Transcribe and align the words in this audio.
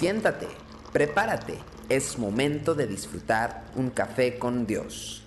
Siéntate, 0.00 0.48
prepárate, 0.94 1.58
es 1.90 2.18
momento 2.18 2.74
de 2.74 2.86
disfrutar 2.86 3.64
un 3.76 3.90
café 3.90 4.38
con 4.38 4.66
Dios. 4.66 5.22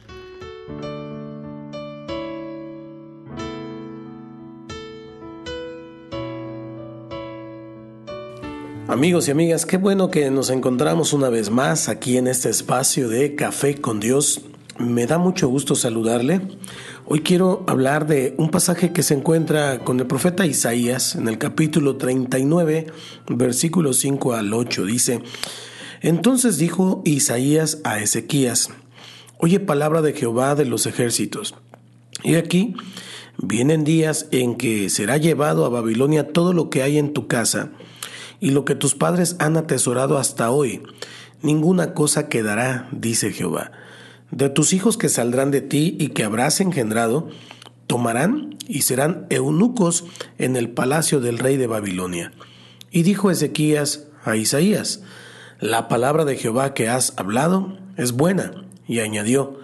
Amigos 8.88 9.28
y 9.28 9.32
amigas, 9.32 9.68
qué 9.68 9.78
bueno 9.78 10.10
que 10.10 10.32
nos 10.32 10.50
encontramos 10.50 11.14
una 11.14 11.30
vez 11.30 11.52
más 11.52 11.88
aquí 11.88 12.18
en 12.18 12.26
este 12.26 12.50
espacio 12.50 13.10
de 13.10 13.36
Café 13.36 13.80
con 13.80 14.00
Dios. 14.00 14.42
Me 14.80 15.06
da 15.06 15.20
mucho 15.20 15.48
gusto 15.50 15.76
saludarle. 15.76 16.42
Hoy 17.06 17.22
quiero 17.22 17.64
hablar 17.68 18.08
de 18.08 18.34
un 18.38 18.50
pasaje 18.50 18.92
que 18.92 19.04
se 19.04 19.14
encuentra 19.14 19.80
con 19.80 20.00
el 20.00 20.08
profeta 20.08 20.48
Isaías 20.48 21.14
en 21.14 21.28
el 21.28 21.38
capítulo 21.38 21.98
39, 21.98 22.88
versículos 23.28 23.98
5 23.98 24.34
al 24.34 24.52
8. 24.52 24.86
Dice, 24.86 25.22
entonces 26.02 26.58
dijo 26.58 27.04
Isaías 27.06 27.82
a 27.84 28.00
Ezequías, 28.00 28.70
oye 29.38 29.60
palabra 29.60 30.02
de 30.02 30.14
Jehová 30.14 30.56
de 30.56 30.66
los 30.66 30.88
ejércitos. 30.88 31.54
Y 32.24 32.34
aquí 32.34 32.76
vienen 33.38 33.84
días 33.84 34.28
en 34.32 34.56
que 34.56 34.90
será 34.90 35.18
llevado 35.18 35.66
a 35.66 35.70
Babilonia 35.70 36.34
todo 36.34 36.52
lo 36.52 36.72
que 36.72 36.82
hay 36.82 36.98
en 36.98 37.14
tu 37.14 37.28
casa 37.28 37.70
y 38.40 38.50
lo 38.50 38.66
que 38.66 38.74
tus 38.74 38.96
padres 38.96 39.36
han 39.38 39.56
atesorado 39.56 40.18
hasta 40.18 40.50
hoy. 40.50 40.82
Ninguna 41.44 41.94
cosa 41.94 42.28
quedará, 42.28 42.90
dice 42.92 43.32
Jehová. 43.32 43.72
De 44.34 44.50
tus 44.50 44.74
hijos 44.74 44.98
que 44.98 45.10
saldrán 45.10 45.52
de 45.52 45.62
ti 45.62 45.96
y 46.00 46.08
que 46.08 46.24
habrás 46.24 46.60
engendrado, 46.60 47.30
tomarán 47.86 48.58
y 48.68 48.82
serán 48.82 49.28
eunucos 49.30 50.06
en 50.40 50.56
el 50.56 50.72
palacio 50.72 51.20
del 51.22 51.38
rey 51.38 51.56
de 51.56 51.68
Babilonia. 51.68 52.34
Y 52.90 53.04
dijo 53.04 53.30
Ezequías 53.30 54.08
a 54.26 54.36
Isaías, 54.36 55.04
la 55.60 55.88
palabra 55.88 56.26
de 56.26 56.36
Jehová 56.36 56.74
que 56.74 56.90
has 56.90 57.14
hablado 57.18 57.78
es 57.96 58.14
buena. 58.14 58.66
Y 58.88 59.02
añadió, 59.02 59.60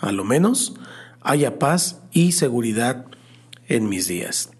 a 0.00 0.10
lo 0.10 0.24
menos 0.24 0.74
haya 1.20 1.58
paz 1.58 2.00
y 2.10 2.32
seguridad 2.32 3.04
en 3.68 3.90
mis 3.90 4.08
días. 4.08 4.50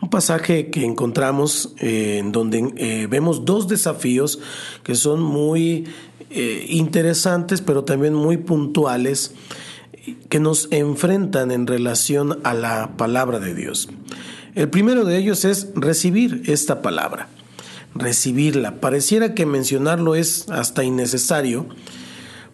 Un 0.00 0.10
pasaje 0.10 0.70
que 0.70 0.84
encontramos 0.84 1.74
eh, 1.80 2.18
en 2.18 2.30
donde 2.30 2.72
eh, 2.76 3.08
vemos 3.08 3.44
dos 3.44 3.66
desafíos 3.66 4.38
que 4.84 4.94
son 4.94 5.22
muy 5.22 5.86
eh, 6.34 6.66
interesantes, 6.68 7.60
pero 7.60 7.84
también 7.84 8.12
muy 8.12 8.36
puntuales, 8.36 9.32
que 10.28 10.40
nos 10.40 10.68
enfrentan 10.70 11.50
en 11.50 11.66
relación 11.66 12.40
a 12.42 12.52
la 12.52 12.96
palabra 12.96 13.38
de 13.38 13.54
Dios. 13.54 13.88
El 14.54 14.68
primero 14.68 15.04
de 15.04 15.16
ellos 15.16 15.44
es 15.44 15.68
recibir 15.74 16.42
esta 16.46 16.82
palabra, 16.82 17.28
recibirla. 17.94 18.80
Pareciera 18.80 19.34
que 19.34 19.46
mencionarlo 19.46 20.14
es 20.16 20.48
hasta 20.50 20.84
innecesario, 20.84 21.68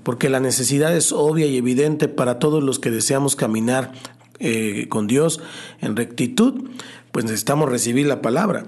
porque 0.03 0.29
la 0.29 0.41
necesidad 0.41 0.95
es 0.95 1.11
obvia 1.11 1.47
y 1.47 1.57
evidente 1.57 2.09
para 2.09 2.39
todos 2.39 2.63
los 2.63 2.79
que 2.79 2.91
deseamos 2.91 3.35
caminar 3.35 3.93
con 4.89 5.07
Dios 5.07 5.41
en 5.81 5.97
rectitud, 5.97 6.71
pues 7.13 7.25
necesitamos 7.25 7.69
recibir 7.69 8.07
la 8.07 8.23
palabra. 8.23 8.67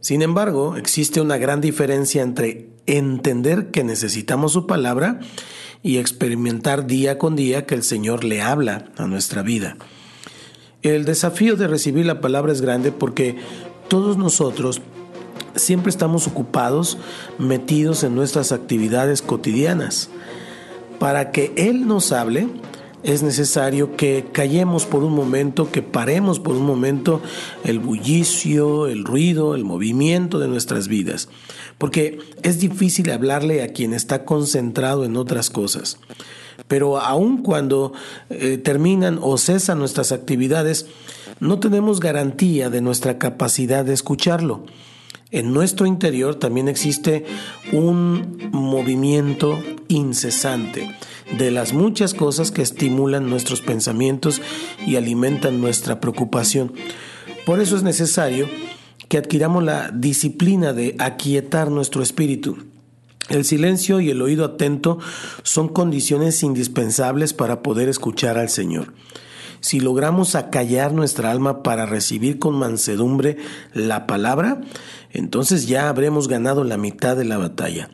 Sin 0.00 0.22
embargo, 0.22 0.76
existe 0.76 1.20
una 1.20 1.36
gran 1.36 1.60
diferencia 1.60 2.22
entre 2.22 2.69
entender 2.86 3.70
que 3.70 3.84
necesitamos 3.84 4.52
su 4.52 4.66
palabra 4.66 5.20
y 5.82 5.98
experimentar 5.98 6.86
día 6.86 7.18
con 7.18 7.36
día 7.36 7.66
que 7.66 7.74
el 7.74 7.82
Señor 7.82 8.24
le 8.24 8.42
habla 8.42 8.90
a 8.96 9.06
nuestra 9.06 9.42
vida. 9.42 9.76
El 10.82 11.04
desafío 11.04 11.56
de 11.56 11.68
recibir 11.68 12.06
la 12.06 12.20
palabra 12.20 12.52
es 12.52 12.60
grande 12.60 12.92
porque 12.92 13.36
todos 13.88 14.16
nosotros 14.16 14.80
siempre 15.54 15.90
estamos 15.90 16.26
ocupados, 16.26 16.98
metidos 17.38 18.04
en 18.04 18.14
nuestras 18.14 18.52
actividades 18.52 19.22
cotidianas. 19.22 20.10
Para 20.98 21.32
que 21.32 21.52
Él 21.56 21.86
nos 21.86 22.12
hable, 22.12 22.48
es 23.02 23.22
necesario 23.22 23.96
que 23.96 24.26
callemos 24.32 24.86
por 24.86 25.02
un 25.02 25.14
momento, 25.14 25.70
que 25.70 25.82
paremos 25.82 26.38
por 26.38 26.54
un 26.56 26.66
momento 26.66 27.20
el 27.64 27.78
bullicio, 27.78 28.86
el 28.86 29.04
ruido, 29.04 29.54
el 29.54 29.64
movimiento 29.64 30.38
de 30.38 30.48
nuestras 30.48 30.88
vidas, 30.88 31.28
porque 31.78 32.18
es 32.42 32.60
difícil 32.60 33.10
hablarle 33.10 33.62
a 33.62 33.68
quien 33.68 33.94
está 33.94 34.24
concentrado 34.24 35.04
en 35.04 35.16
otras 35.16 35.50
cosas. 35.50 35.98
Pero 36.68 36.98
aun 36.98 37.42
cuando 37.42 37.92
eh, 38.28 38.58
terminan 38.58 39.18
o 39.22 39.38
cesan 39.38 39.78
nuestras 39.78 40.12
actividades, 40.12 40.86
no 41.40 41.58
tenemos 41.58 42.00
garantía 42.00 42.68
de 42.68 42.80
nuestra 42.80 43.18
capacidad 43.18 43.84
de 43.84 43.94
escucharlo. 43.94 44.64
En 45.32 45.52
nuestro 45.52 45.86
interior 45.86 46.34
también 46.34 46.68
existe 46.68 47.24
un 47.72 48.50
movimiento 48.52 49.62
incesante 49.86 50.90
de 51.38 51.52
las 51.52 51.72
muchas 51.72 52.14
cosas 52.14 52.50
que 52.50 52.62
estimulan 52.62 53.30
nuestros 53.30 53.60
pensamientos 53.60 54.42
y 54.84 54.96
alimentan 54.96 55.60
nuestra 55.60 56.00
preocupación. 56.00 56.72
Por 57.46 57.60
eso 57.60 57.76
es 57.76 57.84
necesario 57.84 58.48
que 59.08 59.18
adquiramos 59.18 59.62
la 59.62 59.90
disciplina 59.90 60.72
de 60.72 60.96
aquietar 60.98 61.70
nuestro 61.70 62.02
espíritu. 62.02 62.58
El 63.28 63.44
silencio 63.44 64.00
y 64.00 64.10
el 64.10 64.22
oído 64.22 64.44
atento 64.44 64.98
son 65.44 65.68
condiciones 65.68 66.42
indispensables 66.42 67.34
para 67.34 67.62
poder 67.62 67.88
escuchar 67.88 68.36
al 68.36 68.48
Señor. 68.48 68.92
Si 69.60 69.80
logramos 69.80 70.34
acallar 70.34 70.92
nuestra 70.92 71.30
alma 71.30 71.62
para 71.62 71.86
recibir 71.86 72.38
con 72.38 72.54
mansedumbre 72.54 73.36
la 73.74 74.06
palabra, 74.06 74.60
entonces 75.10 75.66
ya 75.66 75.88
habremos 75.88 76.28
ganado 76.28 76.64
la 76.64 76.76
mitad 76.76 77.16
de 77.16 77.24
la 77.24 77.38
batalla. 77.38 77.90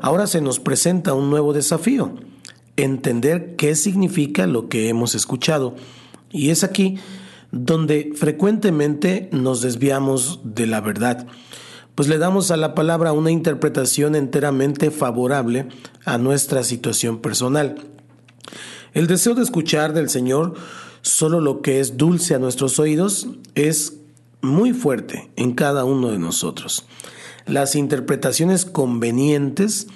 Ahora 0.00 0.26
se 0.26 0.40
nos 0.40 0.60
presenta 0.60 1.14
un 1.14 1.30
nuevo 1.30 1.52
desafío 1.52 2.14
entender 2.76 3.56
qué 3.56 3.74
significa 3.74 4.46
lo 4.46 4.68
que 4.68 4.88
hemos 4.88 5.14
escuchado. 5.14 5.74
Y 6.30 6.50
es 6.50 6.64
aquí 6.64 6.98
donde 7.50 8.12
frecuentemente 8.14 9.28
nos 9.32 9.60
desviamos 9.62 10.40
de 10.44 10.66
la 10.66 10.80
verdad, 10.80 11.26
pues 11.94 12.08
le 12.08 12.18
damos 12.18 12.50
a 12.50 12.56
la 12.56 12.74
palabra 12.74 13.12
una 13.12 13.30
interpretación 13.30 14.14
enteramente 14.14 14.90
favorable 14.90 15.68
a 16.04 16.18
nuestra 16.18 16.62
situación 16.62 17.20
personal. 17.20 17.76
El 18.94 19.06
deseo 19.06 19.34
de 19.34 19.42
escuchar 19.42 19.92
del 19.92 20.08
Señor 20.08 20.54
solo 21.02 21.40
lo 21.40 21.62
que 21.62 21.80
es 21.80 21.96
dulce 21.96 22.34
a 22.34 22.38
nuestros 22.38 22.78
oídos 22.78 23.28
es 23.54 23.94
muy 24.40 24.72
fuerte 24.72 25.30
en 25.36 25.52
cada 25.52 25.84
uno 25.84 26.10
de 26.10 26.18
nosotros. 26.18 26.86
Las 27.46 27.74
interpretaciones 27.76 28.64
convenientes 28.64 29.86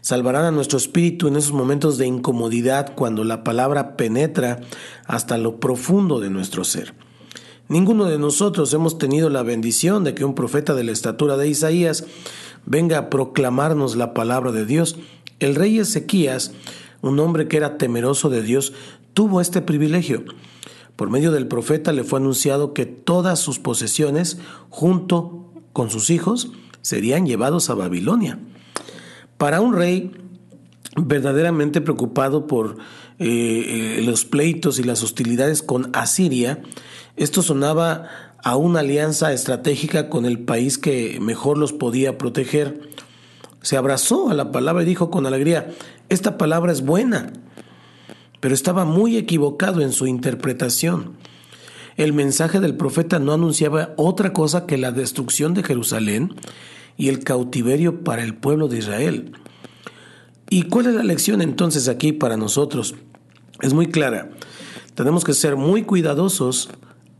salvarán 0.00 0.44
a 0.44 0.50
nuestro 0.50 0.78
espíritu 0.78 1.28
en 1.28 1.36
esos 1.36 1.52
momentos 1.52 1.98
de 1.98 2.06
incomodidad 2.06 2.94
cuando 2.94 3.24
la 3.24 3.44
palabra 3.44 3.96
penetra 3.96 4.60
hasta 5.06 5.38
lo 5.38 5.60
profundo 5.60 6.20
de 6.20 6.30
nuestro 6.30 6.64
ser. 6.64 6.94
Ninguno 7.68 8.04
de 8.04 8.18
nosotros 8.18 8.74
hemos 8.74 8.98
tenido 8.98 9.30
la 9.30 9.42
bendición 9.42 10.04
de 10.04 10.14
que 10.14 10.24
un 10.24 10.34
profeta 10.34 10.74
de 10.74 10.84
la 10.84 10.92
estatura 10.92 11.38
de 11.38 11.48
Isaías 11.48 12.04
venga 12.66 12.98
a 12.98 13.10
proclamarnos 13.10 13.96
la 13.96 14.12
palabra 14.12 14.52
de 14.52 14.66
Dios. 14.66 14.96
El 15.40 15.54
rey 15.54 15.78
Ezequías, 15.78 16.52
un 17.00 17.18
hombre 17.20 17.48
que 17.48 17.56
era 17.56 17.78
temeroso 17.78 18.28
de 18.28 18.42
Dios, 18.42 18.74
tuvo 19.14 19.40
este 19.40 19.62
privilegio. 19.62 20.24
Por 20.96 21.10
medio 21.10 21.32
del 21.32 21.48
profeta 21.48 21.92
le 21.92 22.04
fue 22.04 22.20
anunciado 22.20 22.74
que 22.74 22.86
todas 22.86 23.38
sus 23.38 23.58
posesiones, 23.58 24.38
junto 24.68 25.50
con 25.72 25.90
sus 25.90 26.10
hijos, 26.10 26.50
serían 26.82 27.26
llevados 27.26 27.70
a 27.70 27.74
Babilonia. 27.74 28.38
Para 29.38 29.60
un 29.60 29.74
rey 29.74 30.12
verdaderamente 30.96 31.80
preocupado 31.80 32.46
por 32.46 32.76
eh, 33.18 34.00
los 34.04 34.24
pleitos 34.24 34.78
y 34.78 34.84
las 34.84 35.02
hostilidades 35.02 35.62
con 35.62 35.90
Asiria, 35.94 36.62
esto 37.16 37.42
sonaba 37.42 38.08
a 38.44 38.56
una 38.56 38.80
alianza 38.80 39.32
estratégica 39.32 40.08
con 40.08 40.26
el 40.26 40.38
país 40.38 40.78
que 40.78 41.18
mejor 41.20 41.58
los 41.58 41.72
podía 41.72 42.18
proteger. 42.18 42.90
Se 43.62 43.76
abrazó 43.76 44.28
a 44.30 44.34
la 44.34 44.52
palabra 44.52 44.82
y 44.82 44.86
dijo 44.86 45.10
con 45.10 45.26
alegría, 45.26 45.70
esta 46.08 46.36
palabra 46.36 46.70
es 46.70 46.82
buena, 46.82 47.32
pero 48.44 48.54
estaba 48.54 48.84
muy 48.84 49.16
equivocado 49.16 49.80
en 49.80 49.90
su 49.90 50.06
interpretación. 50.06 51.12
El 51.96 52.12
mensaje 52.12 52.60
del 52.60 52.76
profeta 52.76 53.18
no 53.18 53.32
anunciaba 53.32 53.94
otra 53.96 54.34
cosa 54.34 54.66
que 54.66 54.76
la 54.76 54.92
destrucción 54.92 55.54
de 55.54 55.62
Jerusalén 55.62 56.34
y 56.98 57.08
el 57.08 57.24
cautiverio 57.24 58.04
para 58.04 58.22
el 58.22 58.34
pueblo 58.34 58.68
de 58.68 58.80
Israel. 58.80 59.32
¿Y 60.50 60.64
cuál 60.64 60.88
es 60.88 60.94
la 60.94 61.04
lección 61.04 61.40
entonces 61.40 61.88
aquí 61.88 62.12
para 62.12 62.36
nosotros? 62.36 62.94
Es 63.62 63.72
muy 63.72 63.86
clara. 63.86 64.28
Tenemos 64.94 65.24
que 65.24 65.32
ser 65.32 65.56
muy 65.56 65.84
cuidadosos 65.84 66.68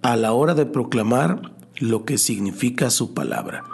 a 0.03 0.17
la 0.17 0.35
hora 0.35 0.53
de 0.53 0.67
proclamar 0.67 1.55
lo 1.79 2.05
que 2.05 2.19
significa 2.19 2.91
su 2.91 3.15
palabra. 3.15 3.65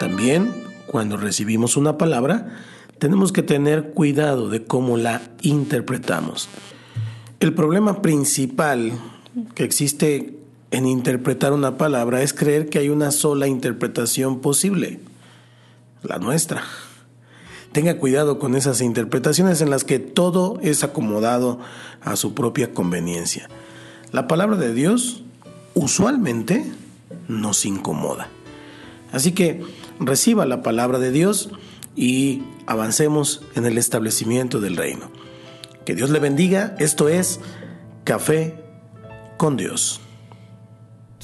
También, 0.00 0.50
cuando 0.86 1.18
recibimos 1.18 1.76
una 1.76 1.98
palabra, 1.98 2.64
tenemos 3.02 3.32
que 3.32 3.42
tener 3.42 3.94
cuidado 3.94 4.48
de 4.48 4.62
cómo 4.62 4.96
la 4.96 5.22
interpretamos. 5.40 6.48
El 7.40 7.52
problema 7.52 8.00
principal 8.00 8.92
que 9.56 9.64
existe 9.64 10.38
en 10.70 10.86
interpretar 10.86 11.52
una 11.52 11.76
palabra 11.76 12.22
es 12.22 12.32
creer 12.32 12.68
que 12.68 12.78
hay 12.78 12.90
una 12.90 13.10
sola 13.10 13.48
interpretación 13.48 14.38
posible. 14.38 15.00
la 16.04 16.20
nuestra. 16.20 16.62
Tenga 17.72 17.98
cuidado 17.98 18.38
con 18.38 18.54
esas 18.54 18.80
interpretaciones 18.80 19.60
en 19.62 19.70
las 19.70 19.82
que 19.82 19.98
todo 19.98 20.60
es 20.62 20.84
acomodado 20.84 21.58
a 22.02 22.14
su 22.14 22.34
propia 22.34 22.72
conveniencia. 22.72 23.48
La 24.12 24.28
palabra 24.28 24.56
de 24.56 24.72
Dios 24.74 25.24
usualmente 25.74 26.64
nos 27.26 27.66
incomoda. 27.66 28.28
Así 29.10 29.32
que 29.32 29.60
reciba 29.98 30.46
la 30.46 30.62
palabra 30.62 31.00
de 31.00 31.10
Dios 31.10 31.50
y 31.96 32.42
avancemos 32.66 33.42
en 33.54 33.66
el 33.66 33.78
establecimiento 33.78 34.60
del 34.60 34.76
reino. 34.76 35.10
Que 35.84 35.94
Dios 35.94 36.10
le 36.10 36.18
bendiga. 36.18 36.76
Esto 36.78 37.08
es 37.08 37.40
Café 38.04 38.54
con 39.36 39.56
Dios. 39.56 40.00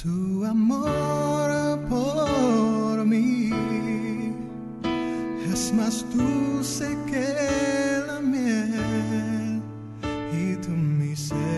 Tu 0.01 0.45
amor 0.45 1.81
por 1.89 3.05
mí 3.05 3.51
es 5.53 5.73
más 5.73 6.05
dulce 6.15 6.97
que 7.11 8.05
la 8.07 8.21
miel 8.21 9.61
y 10.33 10.57
tu 10.57 10.71
misericordia 10.71 11.58